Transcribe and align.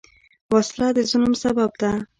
وسله 0.51 0.87
د 0.95 0.97
ظلم 1.09 1.33
سبب 1.43 1.71
ده 1.81 1.91